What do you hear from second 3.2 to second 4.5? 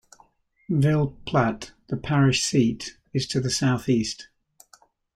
to the southeast.